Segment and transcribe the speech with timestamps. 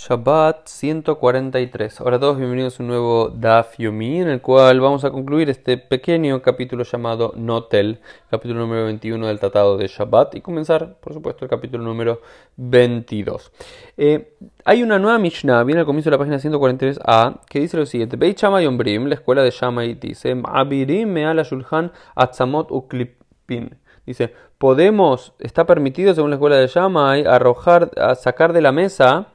[0.00, 2.00] Shabbat 143.
[2.00, 5.76] Ahora todos bienvenidos a un nuevo Daf Yomi en el cual vamos a concluir este
[5.76, 7.98] pequeño capítulo llamado Notel,
[8.30, 12.20] capítulo número 21 del Tratado de Shabbat y comenzar, por supuesto, el capítulo número
[12.54, 13.50] 22.
[13.96, 17.84] Eh, hay una nueva Mishnah, viene al comienzo de la página 143a, que dice lo
[17.84, 18.68] siguiente: Beit Shammai
[19.04, 23.76] la escuela de Shammai, dice: Abirim me'ala shulhan atzamot uklipin.
[24.06, 29.32] Dice, podemos, está permitido según la escuela de Shammai, arrojar, a sacar de la mesa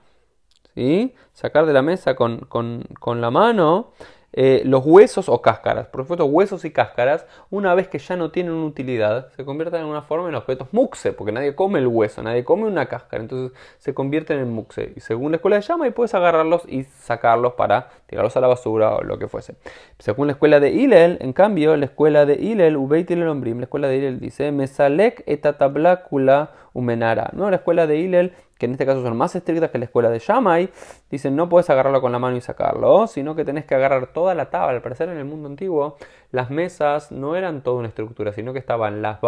[0.75, 1.13] ¿sí?
[1.33, 3.91] sacar de la mesa con, con, con la mano
[4.35, 5.87] eh, los huesos o cáscaras.
[5.87, 9.85] Por supuesto, huesos y cáscaras, una vez que ya no tienen utilidad, se convierten en
[9.85, 13.55] una forma en objetos muxe, porque nadie come el hueso, nadie come una cáscara, entonces
[13.77, 14.91] se convierten en muxe.
[14.95, 18.47] Y según la escuela de llama, y puedes agarrarlos y sacarlos para tirarlos a la
[18.47, 19.55] basura o lo que fuese.
[19.99, 23.87] Según la escuela de Hillel, en cambio, la escuela de Hillel, Ubeit el la escuela
[23.87, 27.29] de Hillel dice, Mesalek etatablácula umenara.
[27.33, 27.51] ¿no?
[27.51, 30.19] La escuela de Hillel que en este caso son más estrictas que la escuela de
[30.19, 30.69] Shammai,
[31.11, 34.35] dicen no puedes agarrarlo con la mano y sacarlo, sino que tenés que agarrar toda
[34.35, 34.77] la tabla.
[34.77, 35.97] Al parecer en el mundo antiguo
[36.31, 39.19] las mesas no eran toda una estructura, sino que estaban la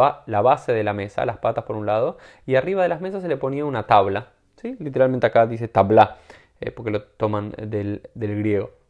[0.42, 3.28] base de la mesa, las patas por un lado, y arriba de las mesas se
[3.28, 4.30] le ponía una tabla.
[4.56, 4.78] ¿sí?
[4.80, 6.16] Literalmente acá dice tabla,
[6.62, 8.85] eh, porque lo toman del griego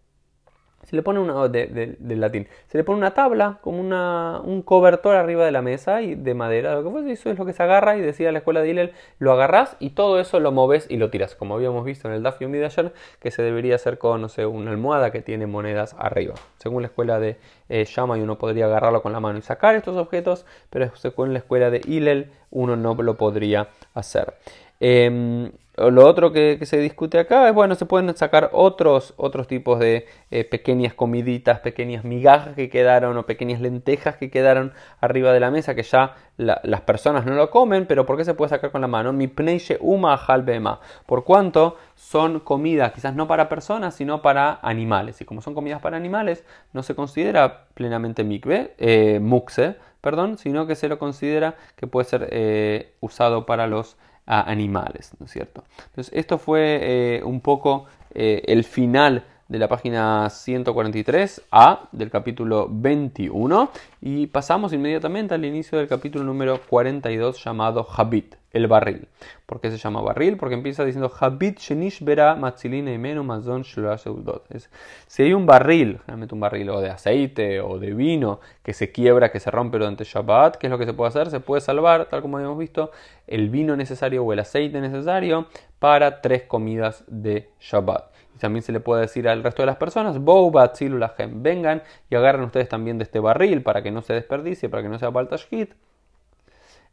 [0.86, 5.16] se le pone una, del latín, se le pone una tabla como una, un cobertor
[5.16, 7.64] arriba de la mesa y de madera, lo que fue, eso es lo que se
[7.64, 10.98] agarra y decía la escuela de Hillel, lo agarras y todo eso lo moves y
[10.98, 13.98] lo tiras, como habíamos visto en el Daf Yomi de ayer, que se debería hacer
[13.98, 16.36] con, no sé, una almohada que tiene monedas arriba.
[16.58, 17.38] Según la escuela de
[17.70, 21.70] eh, uno podría agarrarlo con la mano y sacar estos objetos, pero según la escuela
[21.70, 24.36] de Hillel uno no lo podría hacer.
[24.80, 29.80] Em, lo otro que, se discute acá es, bueno, se pueden sacar otros, otros tipos
[29.80, 35.40] de eh, pequeñas comiditas, pequeñas migajas que quedaron o pequeñas lentejas que quedaron arriba de
[35.42, 38.72] la mesa que ya las personas no lo comen, pero ¿por qué se puede sacar
[38.72, 39.14] con la mano?
[39.14, 40.80] Mi pneiche uma halbema.
[41.06, 45.22] Por cuanto son comidas quizás no para personas, sino para animales.
[45.22, 50.68] Y como son comidas para animales, no se considera plenamente mikve, eh, muxe, perdón, sino
[50.68, 55.32] que se lo considera que puede ser eh, usado para los a animales, ¿no es
[55.32, 55.64] cierto?
[55.88, 62.68] Entonces, esto fue eh, un poco eh, el final de la página 143a del capítulo
[62.72, 63.70] 21
[64.02, 69.10] y pasamos inmediatamente al inicio del capítulo número 42 llamado Habit, el barril.
[69.46, 70.38] ¿Por qué se llama barril?
[70.38, 76.34] Porque empieza diciendo Habit shenish vera matzilina y menu mazon Si hay un barril, realmente
[76.34, 80.06] un barril o de aceite o de vino que se quiebra, que se rompe durante
[80.06, 81.30] Shabbat, ¿qué es lo que se puede hacer?
[81.30, 82.92] Se puede salvar, tal como habíamos visto,
[83.28, 85.48] el vino necesario o el aceite necesario
[85.80, 88.06] para tres comidas de Shabbat.
[88.36, 92.70] Y también se le puede decir al resto de las personas, vengan y agarren ustedes
[92.70, 95.74] también de este barril para que no se desperdicie, para que no sea baltashkit.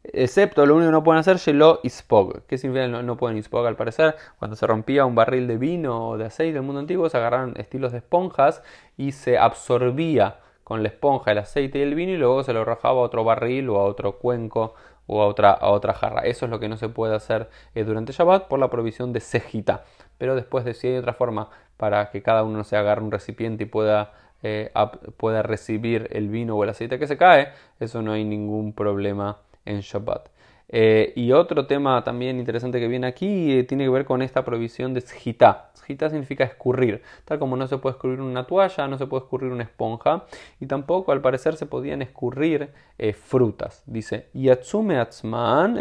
[0.03, 2.45] Excepto lo único que no pueden hacer, Shelo Ispog.
[2.45, 4.15] ¿Qué significa no, no pueden Ispog al parecer?
[4.37, 7.53] Cuando se rompía un barril de vino o de aceite del mundo antiguo, se agarraron
[7.57, 8.61] estilos de esponjas
[8.97, 12.61] y se absorbía con la esponja el aceite y el vino y luego se lo
[12.61, 14.75] arrojaba a otro barril o a otro cuenco
[15.07, 16.21] o a otra, a otra jarra.
[16.21, 19.19] Eso es lo que no se puede hacer eh, durante Shabbat por la provisión de
[19.19, 19.83] cejita
[20.17, 23.63] pero después de si hay otra forma para que cada uno se agarre un recipiente
[23.63, 24.71] y pueda, eh,
[25.17, 27.49] pueda recibir el vino o el aceite que se cae,
[27.79, 30.29] eso no hay ningún problema en Shabbat.
[30.75, 34.43] Eh, y otro tema también interesante que viene aquí eh, tiene que ver con esta
[34.43, 35.71] provisión de shita.
[35.87, 37.03] Shita significa escurrir.
[37.25, 40.25] Tal como no se puede escurrir una toalla, no se puede escurrir una esponja.
[40.59, 42.71] Y tampoco al parecer se podían escurrir
[43.13, 43.83] frutas.
[43.85, 45.77] Dice, Yatsume Atzman,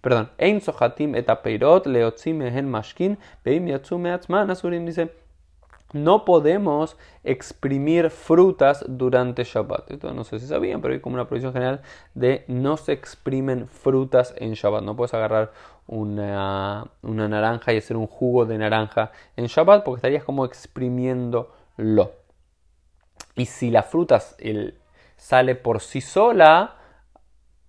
[0.00, 5.10] perdón, Ein Sohatim et Apeirot, en Mashkin, Beim Yatsume Atzman, Asurim dice,
[5.92, 9.90] no podemos exprimir frutas durante Shabbat.
[9.90, 11.82] Esto no sé si sabían, pero hay como una prohibición general
[12.14, 14.82] de no se exprimen frutas en Shabbat.
[14.82, 15.52] No puedes agarrar
[15.86, 21.46] una, una naranja y hacer un jugo de naranja en Shabbat porque estarías como exprimiéndolo.
[23.34, 24.20] Y si la fruta
[25.16, 26.76] sale por sí sola,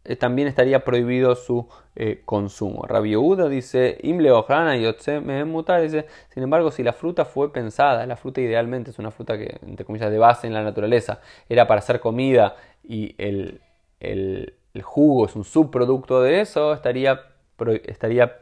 [0.06, 2.84] eh, también estaría prohibido su eh, consumo.
[2.86, 3.16] Rabbi
[3.50, 8.92] dice, Imle y mutar, dice, sin embargo, si la fruta fue pensada, la fruta idealmente
[8.92, 12.56] es una fruta que, entre comillas, de base en la naturaleza, era para hacer comida
[12.84, 13.62] y el,
[14.02, 17.22] el, jugo es un subproducto de eso, estaría,
[17.86, 18.40] estaría,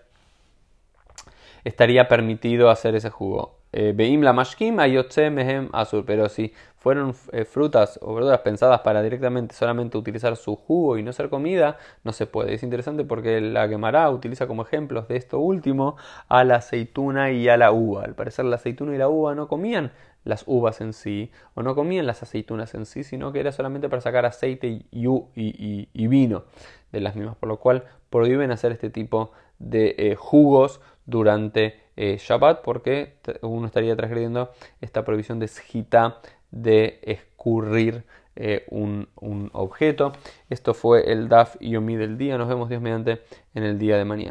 [1.64, 3.61] estaría permitido hacer ese jugo.
[3.72, 6.04] Beim la mashkim mehem azur.
[6.06, 11.04] Pero si fueron eh, frutas o verduras pensadas para directamente solamente utilizar su jugo y
[11.04, 12.56] no ser comida, no se puede.
[12.56, 15.96] Es interesante porque la Gemara utiliza como ejemplos de esto último
[16.28, 18.04] a la aceituna y a la uva.
[18.04, 19.92] Al parecer la aceituna y la uva no comían
[20.24, 23.88] las uvas en sí, o no comían las aceitunas en sí, sino que era solamente
[23.88, 26.44] para sacar aceite y, y, vino
[26.92, 32.18] de las mismas, por lo cual prohíben hacer este tipo de eh, jugos durante eh,
[32.20, 36.20] Shabbat porque uno estaría transgrediendo esta prohibición de Shita
[36.52, 38.04] de escurrir
[38.36, 40.14] eh, un, un, objeto.
[40.50, 42.38] Esto fue el Daf Yomi del día.
[42.38, 43.22] Nos vemos Dios mediante
[43.54, 44.30] en el día de mañana.